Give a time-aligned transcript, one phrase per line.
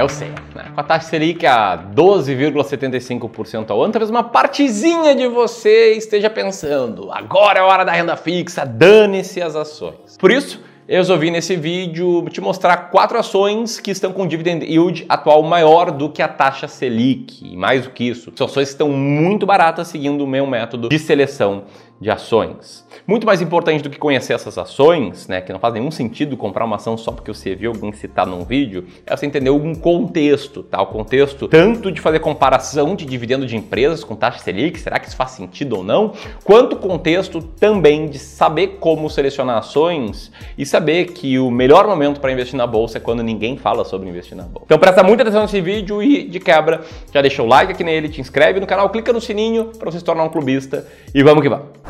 [0.00, 0.28] eu sei.
[0.54, 0.70] Né?
[0.74, 7.10] Com a taxa Selic a 12,75% ao ano, talvez uma partezinha de você esteja pensando:
[7.12, 10.16] agora é a hora da renda fixa, dane-se as ações.
[10.18, 15.04] Por isso, eu resolvi nesse vídeo te mostrar quatro ações que estão com dividend yield
[15.08, 17.44] atual maior do que a taxa Selic.
[17.44, 20.88] E mais do que isso, são ações que estão muito baratas seguindo o meu método
[20.88, 21.64] de seleção
[22.00, 22.86] de ações.
[23.06, 26.64] Muito mais importante do que conhecer essas ações, né, que não faz nenhum sentido comprar
[26.64, 30.62] uma ação só porque você viu alguém citar num vídeo, é você entender algum contexto,
[30.62, 30.80] tá?
[30.80, 35.08] O contexto tanto de fazer comparação de dividendo de empresas com taxa Selic, será que
[35.08, 41.06] isso faz sentido ou não, quanto contexto também de saber como selecionar ações e saber
[41.06, 44.44] que o melhor momento para investir na bolsa é quando ninguém fala sobre investir na
[44.44, 44.64] bolsa.
[44.64, 46.80] Então presta muita atenção nesse vídeo e de quebra,
[47.12, 49.98] já deixa o like aqui nele, te inscreve no canal, clica no sininho para você
[49.98, 51.89] se tornar um clubista e vamos que vamos.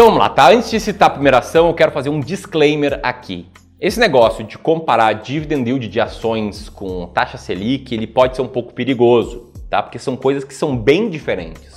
[0.00, 0.48] Então vamos lá, tá?
[0.48, 3.46] Antes de citar a primeira ação, eu quero fazer um disclaimer aqui.
[3.78, 8.48] Esse negócio de comparar dividend yield de ações com taxa Selic, ele pode ser um
[8.48, 9.82] pouco perigoso, tá?
[9.82, 11.69] Porque são coisas que são bem diferentes.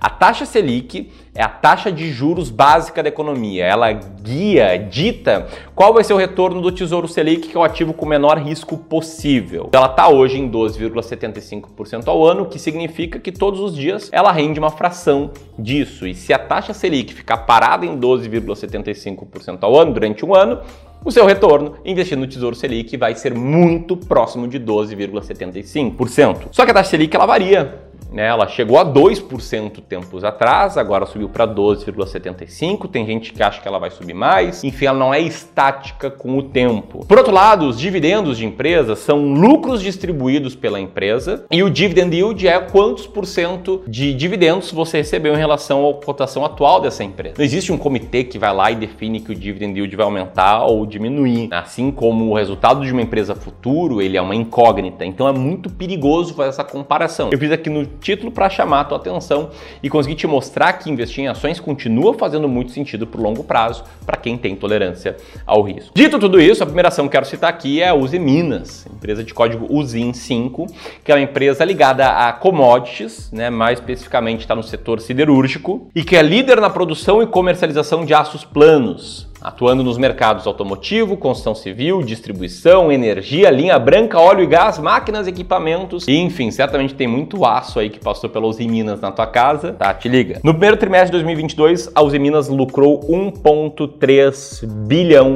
[0.00, 3.64] A taxa Selic é a taxa de juros básica da economia.
[3.64, 7.92] Ela guia, dita qual vai ser o retorno do Tesouro Selic, que é o ativo
[7.94, 9.70] com o menor risco possível.
[9.72, 14.32] Ela está hoje em 12,75% ao ano, o que significa que todos os dias ela
[14.32, 16.06] rende uma fração disso.
[16.06, 20.60] E se a taxa Selic ficar parada em 12,75% ao ano durante um ano,
[21.04, 26.48] o seu retorno investindo no Tesouro Selic vai ser muito próximo de 12,75%.
[26.52, 28.26] Só que a taxa Selic ela varia né?
[28.26, 32.88] Ela chegou a 2% tempos atrás, agora subiu para 12,75%.
[32.88, 34.62] Tem gente que acha que ela vai subir mais.
[34.64, 37.04] Enfim, ela não é estática com o tempo.
[37.06, 42.14] Por outro lado, os dividendos de empresas são lucros distribuídos pela empresa e o dividend
[42.14, 47.04] yield é quantos por cento de dividendos você recebeu em relação à cotação atual dessa
[47.04, 47.34] empresa.
[47.38, 50.64] Não existe um comitê que vai lá e define que o dividend yield vai aumentar
[50.64, 51.48] ou diminuir.
[51.50, 55.04] Assim como o resultado de uma empresa futuro, ele é uma incógnita.
[55.04, 57.30] Então é muito perigoso fazer essa comparação.
[57.32, 59.50] Eu fiz aqui no título para chamar a tua atenção
[59.82, 63.84] e conseguir te mostrar que investir em ações continua fazendo muito sentido para longo prazo
[64.04, 65.92] para quem tem tolerância ao risco.
[65.94, 69.22] Dito tudo isso, a primeira ação que quero citar aqui é a Uzi Minas, empresa
[69.24, 70.66] de código UZIN5,
[71.04, 76.02] que é uma empresa ligada a commodities, né, mais especificamente está no setor siderúrgico, e
[76.02, 81.54] que é líder na produção e comercialização de aços planos, atuando nos mercados automotivo, construção
[81.54, 87.44] civil, distribuição, energia, linha branca, óleo e gás, máquinas, equipamentos e enfim, certamente tem muito
[87.44, 89.92] aço aí que passou pela Uzi Minas na tua casa, tá?
[89.94, 90.40] Te liga.
[90.42, 95.34] No primeiro trimestre de 2022, a Uzi Minas lucrou 1.3 bilhão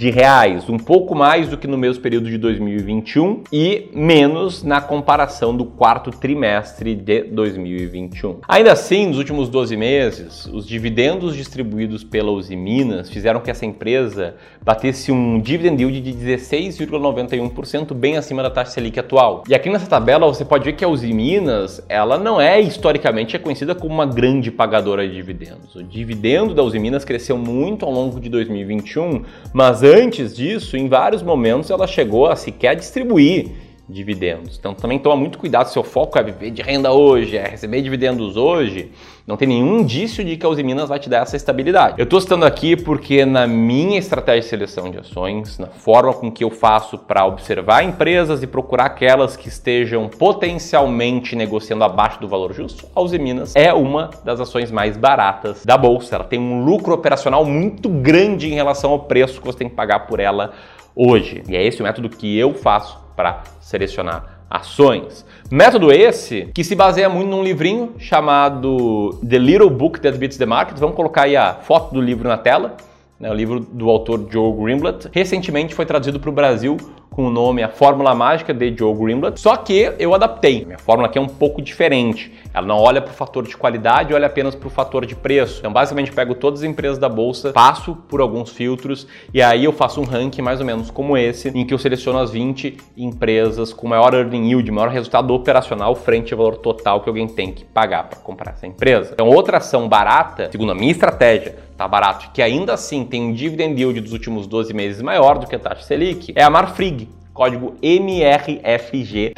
[0.00, 4.80] de reais, um pouco mais do que no mesmo período de 2021 e menos na
[4.80, 8.38] comparação do quarto trimestre de 2021.
[8.48, 13.66] Ainda assim, nos últimos 12 meses, os dividendos distribuídos pela Uzi Minas fizeram que essa
[13.66, 19.44] empresa batesse um dividend yield de 16,91%, bem acima da taxa Selic atual.
[19.46, 23.38] E aqui nessa tabela você pode ver que a Uzi Minas, ela não é historicamente
[23.38, 25.74] conhecida como uma grande pagadora de dividendos.
[25.74, 30.88] O dividendo da Uzi Minas cresceu muito ao longo de 2021, mas antes disso, em
[30.88, 33.50] vários momentos, ela chegou a sequer distribuir
[33.90, 34.56] dividendos.
[34.58, 38.36] Então também toma muito cuidado, seu foco é viver de renda hoje, é receber dividendos
[38.36, 38.90] hoje,
[39.26, 41.94] não tem nenhum indício de que a Uzi Minas vai te dar essa estabilidade.
[41.98, 46.32] Eu estou citando aqui porque na minha estratégia de seleção de ações, na forma com
[46.32, 52.28] que eu faço para observar empresas e procurar aquelas que estejam potencialmente negociando abaixo do
[52.28, 56.16] valor justo, a Uzi Minas é uma das ações mais baratas da bolsa.
[56.16, 59.76] Ela tem um lucro operacional muito grande em relação ao preço que você tem que
[59.76, 60.52] pagar por ela
[60.94, 61.42] hoje.
[61.48, 65.26] E é esse o método que eu faço para selecionar ações.
[65.50, 70.46] Método esse que se baseia muito num livrinho chamado The Little Book That Beats the
[70.46, 70.78] Market.
[70.78, 72.78] Vamos colocar aí a foto do livro na tela.
[73.18, 75.10] Né, o livro do autor Joe Greenblatt.
[75.12, 76.78] Recentemente foi traduzido para o Brasil
[77.20, 80.64] com o nome A Fórmula Mágica de Joe Greenblatt, só que eu adaptei.
[80.64, 82.32] Minha fórmula aqui é um pouco diferente.
[82.54, 85.58] Ela não olha para o fator de qualidade, olha apenas para o fator de preço.
[85.58, 89.72] Então, basicamente, pego todas as empresas da bolsa, passo por alguns filtros e aí eu
[89.72, 93.70] faço um ranking mais ou menos como esse, em que eu seleciono as 20 empresas
[93.70, 97.66] com maior earning yield, maior resultado operacional frente ao valor total que alguém tem que
[97.66, 99.10] pagar para comprar essa empresa.
[99.12, 103.32] Então, outra ação barata, segundo a minha estratégia, tá barato, que ainda assim tem um
[103.32, 107.08] dividend yield dos últimos 12 meses maior do que a taxa Selic, é a Marfrig
[107.40, 109.32] código MRFG3.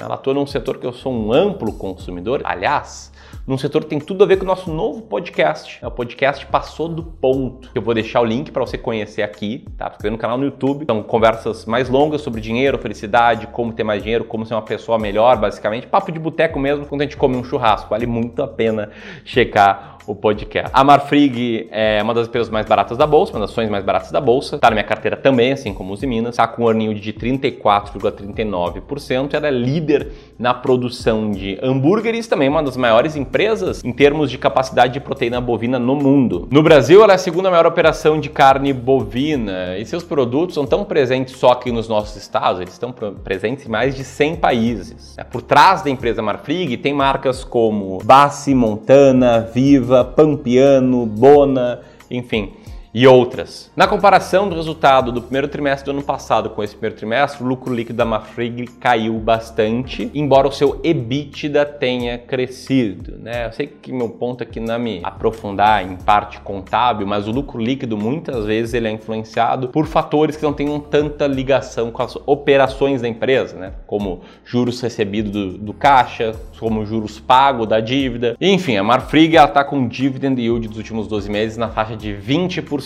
[0.00, 2.40] Ela atua num setor que eu sou um amplo consumidor.
[2.42, 3.12] Aliás,
[3.46, 5.78] num setor que tem tudo a ver com o nosso novo podcast.
[5.82, 7.70] É o podcast Passou do Ponto.
[7.74, 9.90] Eu vou deixar o link para você conhecer aqui, tá?
[9.90, 10.86] Porque no canal no YouTube.
[10.86, 14.98] São conversas mais longas sobre dinheiro, felicidade, como ter mais dinheiro, como ser uma pessoa
[14.98, 15.86] melhor, basicamente.
[15.86, 17.90] Papo de boteco mesmo, quando a gente come um churrasco.
[17.90, 18.90] Vale muito a pena
[19.22, 20.70] checar o podcast.
[20.72, 24.10] A Marfrig é uma das empresas mais baratas da bolsa, uma das ações mais baratas
[24.10, 24.56] da bolsa.
[24.56, 26.30] Está na minha carteira também, assim como os Minas.
[26.30, 29.34] Está com um earning de 34,39%.
[29.34, 34.38] Ela é líder na produção de hambúrgueres, também uma das maiores empresas em termos de
[34.38, 36.48] capacidade de proteína bovina no mundo.
[36.50, 40.66] No Brasil, ela é a segunda maior operação de carne bovina e seus produtos são
[40.66, 45.16] tão presentes só aqui nos nossos estados, eles estão presentes em mais de 100 países.
[45.30, 51.80] Por trás da empresa Marfrig tem marcas como Bassi, Montana, Viva, Pampiano, Bona,
[52.10, 52.50] enfim
[52.92, 53.70] e outras.
[53.76, 57.46] Na comparação do resultado do primeiro trimestre do ano passado com esse primeiro trimestre, o
[57.46, 63.18] lucro líquido da Mafrig caiu bastante, embora o seu EBITDA tenha crescido.
[63.18, 63.46] Né?
[63.46, 67.30] Eu sei que meu ponto aqui não é me aprofundar em parte contábil, mas o
[67.30, 72.02] lucro líquido muitas vezes ele é influenciado por fatores que não tenham tanta ligação com
[72.02, 73.72] as operações da empresa, né?
[73.86, 78.36] como juros recebidos do, do caixa, como juros pagos da dívida.
[78.40, 82.77] Enfim, a Marfrig está com dividend yield dos últimos 12 meses na faixa de 20%.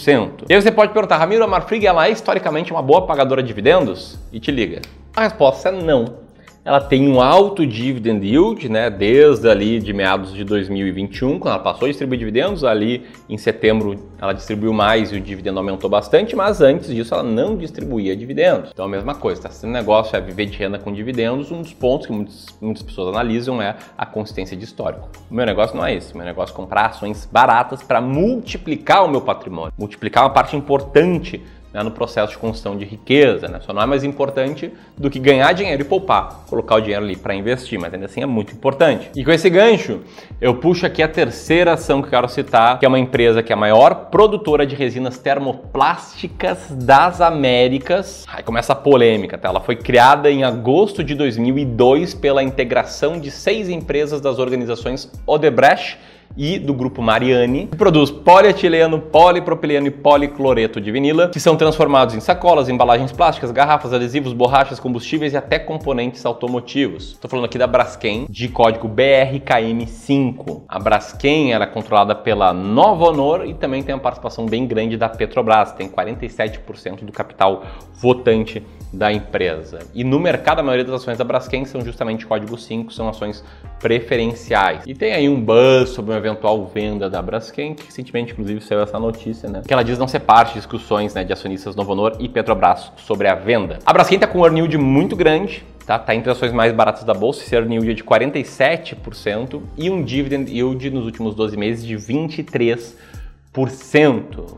[0.49, 3.49] E aí você pode perguntar, Ramiro, a Marfrig ela é historicamente uma boa pagadora de
[3.49, 4.19] dividendos?
[4.33, 4.81] E te liga.
[5.15, 6.22] A resposta é não
[6.65, 11.63] ela tem um alto dividend yield, né, desde ali de meados de 2021, quando ela
[11.63, 16.37] passou a distribuir dividendos, ali em setembro ela distribuiu mais e o dividendo aumentou bastante,
[16.37, 18.71] mas antes disso ela não distribuía dividendos.
[18.73, 19.51] Então a mesma coisa, tá?
[19.51, 22.83] se o negócio é viver de renda com dividendos, um dos pontos que muitas, muitas
[22.83, 25.09] pessoas analisam é a consistência de histórico.
[25.29, 29.05] O meu negócio não é esse, o meu negócio é comprar ações baratas para multiplicar
[29.05, 33.49] o meu patrimônio, multiplicar uma parte importante né, no processo de construção de riqueza.
[33.49, 33.61] Né?
[33.61, 37.17] Só não é mais importante do que ganhar dinheiro e poupar, colocar o dinheiro ali
[37.17, 39.11] para investir, mas ainda assim é muito importante.
[39.17, 40.01] E com esse gancho,
[40.41, 43.53] eu puxo aqui a terceira ação que eu quero citar, que é uma empresa que
[43.53, 48.27] é a maior produtora de resinas termoplásticas das Américas.
[48.29, 49.49] Aí começa a polêmica, tá?
[49.49, 55.99] Ela foi criada em agosto de 2002 pela integração de seis empresas das organizações Odebrecht
[56.37, 62.15] e do grupo Mariani, que produz polietileno, polipropileno e policloreto de vinila, que são transformados
[62.15, 67.13] em sacolas, embalagens plásticas, garrafas, adesivos, borrachas, combustíveis e até componentes automotivos.
[67.13, 70.63] Estou falando aqui da Braskem, de código BRKM5.
[70.69, 74.97] A Braskem era é controlada pela Nova Honor e também tem uma participação bem grande
[74.97, 77.63] da Petrobras, tem 47% do capital
[77.95, 78.63] votante
[78.93, 79.79] da empresa.
[79.95, 83.43] E no mercado, a maioria das ações da Braskem são justamente código 5, são ações
[83.81, 84.83] preferenciais.
[84.87, 88.81] E tem aí um buzz sobre uma eventual venda da Braskem, que recentemente, inclusive, saiu
[88.81, 89.63] essa notícia, né?
[89.67, 92.93] Que ela diz não ser parte de discussões né, de acionistas Novo Honor e Petrobras
[92.97, 93.79] sobre a venda.
[93.85, 95.99] A Braskem está com um earn muito grande, tá?
[95.99, 99.91] Tá entre as ações mais baratas da bolsa, esse earn yield é de 47% e
[99.91, 102.95] um dividend yield nos últimos 12 meses de 23%.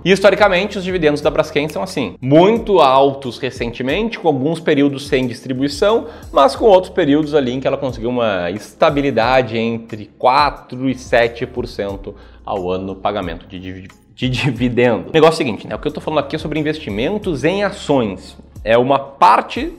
[0.05, 5.27] E historicamente os dividendos da Braskem são assim, muito altos recentemente, com alguns períodos sem
[5.27, 10.95] distribuição, mas com outros períodos ali em que ela conseguiu uma estabilidade entre 4 e
[10.95, 12.15] 7%
[12.45, 15.11] ao ano no pagamento de, de dividendo.
[15.11, 15.75] O negócio é o seguinte, né?
[15.75, 18.37] O que eu estou falando aqui é sobre investimentos em ações.
[18.63, 19.73] É uma parte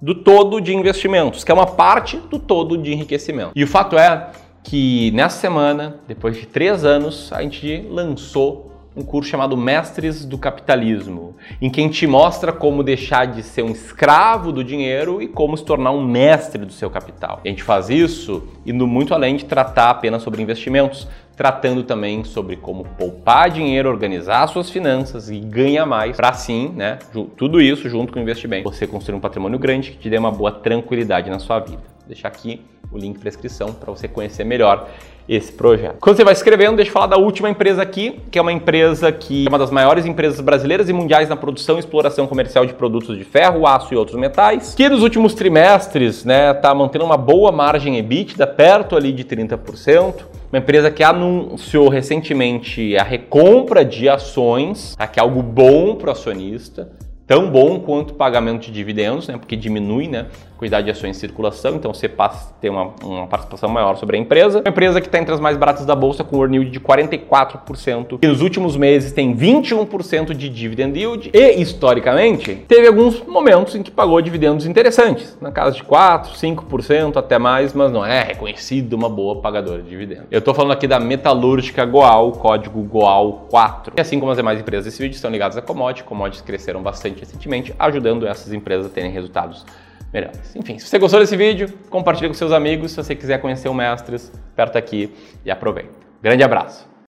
[0.00, 3.52] do todo de investimentos, que é uma parte do todo de enriquecimento.
[3.54, 4.30] E o fato é
[4.62, 10.36] que nessa semana, depois de três anos, a gente lançou um curso chamado Mestres do
[10.36, 15.26] Capitalismo, em que a gente mostra como deixar de ser um escravo do dinheiro e
[15.26, 17.40] como se tornar um mestre do seu capital.
[17.44, 22.56] A gente faz isso indo muito além de tratar apenas sobre investimentos, tratando também sobre
[22.56, 26.98] como poupar dinheiro, organizar suas finanças e ganhar mais, para assim, né,
[27.36, 30.30] tudo isso junto com investir bem, você construir um patrimônio grande que te dê uma
[30.30, 31.82] boa tranquilidade na sua vida.
[32.00, 32.60] Vou deixar aqui
[32.92, 34.88] o link para inscrição para você conhecer melhor
[35.28, 35.96] esse projeto.
[36.00, 39.10] Quando você vai escrevendo, deixa eu falar da última empresa aqui, que é uma empresa
[39.12, 42.74] que é uma das maiores empresas brasileiras e mundiais na produção e exploração comercial de
[42.74, 47.16] produtos de ferro, aço e outros metais, que nos últimos trimestres, né, tá mantendo uma
[47.16, 50.32] boa margem EBITDA, perto ali de 30%.
[50.52, 56.08] Uma empresa que anunciou recentemente a recompra de ações, tá, que é algo bom para
[56.08, 56.90] o acionista,
[57.26, 60.26] tão bom quanto o pagamento de dividendos, né, porque diminui né,
[60.62, 64.16] quantidade de ações em circulação, então você passa a ter uma, uma participação maior sobre
[64.16, 64.60] a empresa.
[64.60, 68.20] Uma empresa que está entre as mais baratas da bolsa com earn yield de 44%,
[68.20, 73.82] que nos últimos meses tem 21% de dividend yield e, historicamente, teve alguns momentos em
[73.82, 78.92] que pagou dividendos interessantes, na casa de 4, 5% até mais, mas não é reconhecido
[78.92, 80.26] uma boa pagadora de dividendos.
[80.30, 83.94] Eu estou falando aqui da metalúrgica Goal, código GOAL4.
[83.96, 87.20] E assim como as demais empresas desse vídeo estão ligadas a commodities, commodities cresceram bastante
[87.20, 89.64] recentemente, ajudando essas empresas a terem resultados
[90.12, 90.54] melhores.
[90.56, 92.92] Enfim, se você gostou desse vídeo, compartilhe com seus amigos.
[92.92, 95.12] Se você quiser conhecer o Mestres, aperta aqui
[95.44, 95.92] e aproveita.
[96.22, 96.91] Grande abraço!